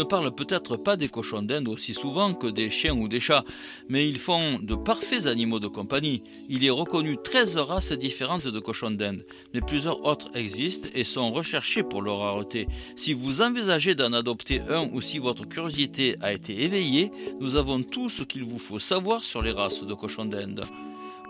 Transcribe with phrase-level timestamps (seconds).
[0.00, 3.44] Ne parle peut-être pas des cochons d'Inde aussi souvent que des chiens ou des chats,
[3.90, 6.22] mais ils font de parfaits animaux de compagnie.
[6.48, 11.32] Il est reconnu 13 races différentes de cochons d'Inde, mais plusieurs autres existent et sont
[11.32, 12.66] recherchées pour leur rareté.
[12.96, 17.82] Si vous envisagez d'en adopter un ou si votre curiosité a été éveillée, nous avons
[17.82, 20.64] tout ce qu'il vous faut savoir sur les races de cochons d'Inde.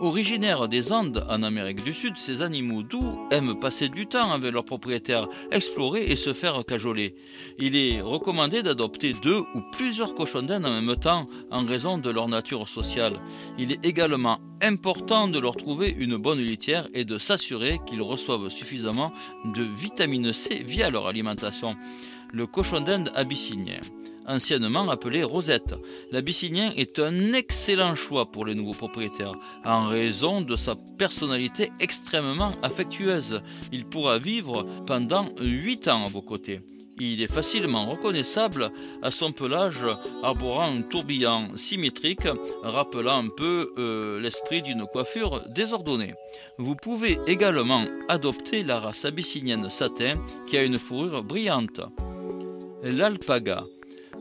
[0.00, 4.50] Originaires des Andes en Amérique du Sud, ces animaux doux aiment passer du temps avec
[4.50, 7.14] leurs propriétaires, explorer et se faire cajoler.
[7.58, 12.08] Il est recommandé d'adopter deux ou plusieurs cochons d'Inde en même temps en raison de
[12.08, 13.20] leur nature sociale.
[13.58, 18.48] Il est également important de leur trouver une bonne litière et de s'assurer qu'ils reçoivent
[18.48, 19.12] suffisamment
[19.44, 21.76] de vitamine C via leur alimentation.
[22.32, 23.80] Le cochon d'Inde abyssinien
[24.30, 25.74] anciennement appelé Rosette.
[26.12, 32.52] L'abyssinien est un excellent choix pour les nouveaux propriétaires, en raison de sa personnalité extrêmement
[32.62, 33.42] affectueuse.
[33.72, 36.60] Il pourra vivre pendant 8 ans à vos côtés.
[37.02, 38.70] Il est facilement reconnaissable
[39.00, 39.86] à son pelage
[40.22, 42.28] arborant un tourbillon symétrique
[42.62, 46.12] rappelant un peu euh, l'esprit d'une coiffure désordonnée.
[46.58, 51.80] Vous pouvez également adopter la race abyssinienne satin qui a une fourrure brillante.
[52.82, 53.64] L'alpaga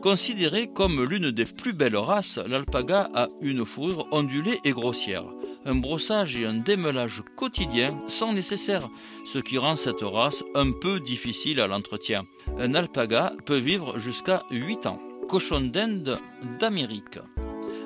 [0.02, 5.25] Considérée comme l'une des plus belles races, l'alpaga a une fourrure ondulée et grossière.
[5.66, 8.88] Un brossage et un démelage quotidien sont nécessaires,
[9.28, 12.26] ce qui rend cette race un peu difficile à l'entretien.
[12.58, 15.02] Un alpaga peut vivre jusqu'à 8 ans.
[15.28, 16.18] Cochon d'Inde
[16.60, 17.20] d'Amérique.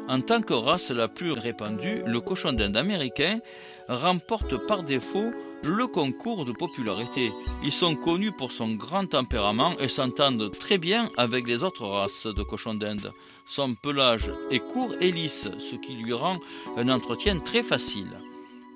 [0.08, 3.40] En tant que race la plus répandue, le cochon d'Inde américain
[3.88, 5.32] remporte par défaut
[5.64, 7.32] le concours de popularité.
[7.64, 12.28] Ils sont connus pour son grand tempérament et s'entendent très bien avec les autres races
[12.28, 13.14] de cochons d'Inde.
[13.48, 16.40] Son pelage est court et lisse, ce qui lui rend
[16.78, 18.12] un entretien très facile.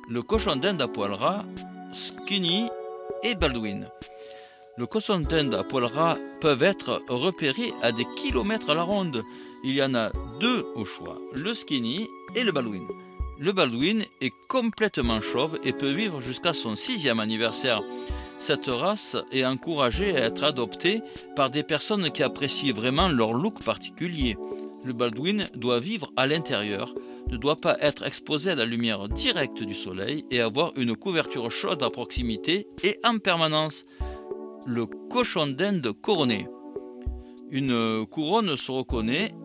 [0.08, 1.44] Le cochon d'Inde à poil ras,
[1.94, 2.70] Skinny
[3.24, 3.90] et Baldwin.
[4.78, 9.24] Le cochon d'Inde à poil ras peuvent être repérés à des kilomètres à la ronde.
[9.64, 12.88] Il y en a deux au choix, le Skinny et le Baldwin.
[13.40, 17.84] Le Baldwin est complètement chauve et peut vivre jusqu'à son sixième anniversaire.
[18.40, 21.02] Cette race est encouragée à être adoptée
[21.36, 24.38] par des personnes qui apprécient vraiment leur look particulier.
[24.86, 26.96] Le Baldwin doit vivre à l'intérieur,
[27.30, 31.52] ne doit pas être exposé à la lumière directe du soleil et avoir une couverture
[31.52, 33.86] chaude à proximité et en permanence.
[34.66, 36.48] Le cochon d'Inde couronné.
[37.52, 39.36] Une couronne se reconnaît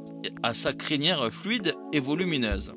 [0.42, 2.72] à sa crinière fluide et volumineuse.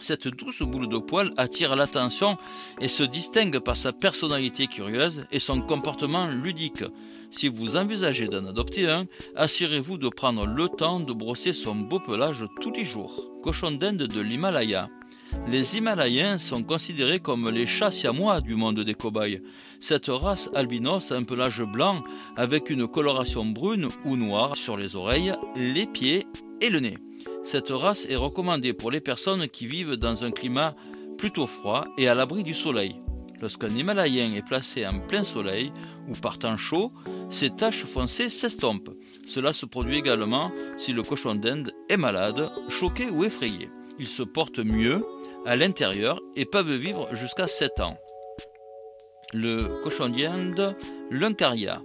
[0.00, 2.38] Cette douce boule de poil attire l'attention
[2.80, 6.84] et se distingue par sa personnalité curieuse et son comportement ludique.
[7.30, 9.06] Si vous envisagez d'en adopter un,
[9.36, 13.30] assurez-vous de prendre le temps de brosser son beau pelage tous les jours.
[13.42, 14.88] Cochon d'Inde de l'Himalaya.
[15.46, 19.42] Les Himalayens sont considérés comme les chats siamois du monde des cobayes.
[19.80, 22.02] Cette race albinos a un pelage blanc
[22.36, 26.26] avec une coloration brune ou noire sur les oreilles, les pieds
[26.60, 26.98] et le nez.
[27.42, 30.74] Cette race est recommandée pour les personnes qui vivent dans un climat
[31.16, 33.00] plutôt froid et à l'abri du soleil.
[33.40, 35.72] Lorsqu'un Himalayen est placé en plein soleil
[36.08, 36.92] ou par temps chaud,
[37.30, 38.90] ses taches foncées s'estompent.
[39.26, 43.70] Cela se produit également si le cochon d'Inde est malade, choqué ou effrayé.
[43.98, 45.02] Ils se portent mieux
[45.46, 47.96] à l'intérieur et peuvent vivre jusqu'à 7 ans.
[49.32, 50.76] Le cochon d'Inde,
[51.10, 51.82] l'Uncaria,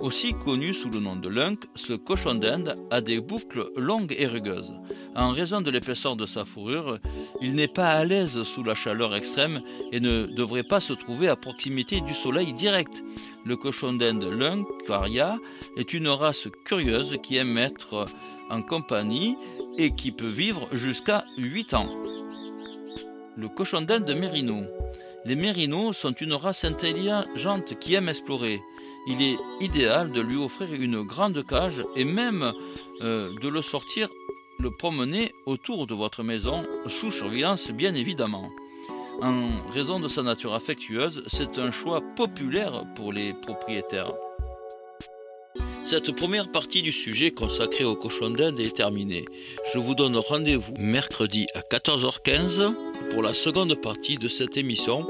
[0.00, 4.26] aussi connu sous le nom de lunk, ce cochon d'Inde a des boucles longues et
[4.26, 4.74] rugueuses.
[5.16, 6.98] En raison de l'épaisseur de sa fourrure,
[7.40, 9.62] il n'est pas à l'aise sous la chaleur extrême
[9.92, 13.02] et ne devrait pas se trouver à proximité du soleil direct.
[13.44, 15.36] Le cochon d'Inde lunk, Caria,
[15.76, 18.04] est une race curieuse qui aime être
[18.50, 19.36] en compagnie
[19.78, 21.88] et qui peut vivre jusqu'à 8 ans.
[23.36, 24.62] Le cochon d'Inde mérino.
[25.24, 28.60] Les mérinos sont une race intelligente qui aime explorer
[29.06, 32.52] il est idéal de lui offrir une grande cage et même
[33.02, 34.08] euh, de le sortir,
[34.58, 38.50] le promener autour de votre maison, sous surveillance bien évidemment.
[39.22, 44.12] En raison de sa nature affectueuse, c'est un choix populaire pour les propriétaires.
[45.84, 49.26] Cette première partie du sujet consacrée au cochon d'Inde est terminée.
[49.72, 52.74] Je vous donne rendez-vous mercredi à 14h15
[53.10, 55.06] pour la seconde partie de cette émission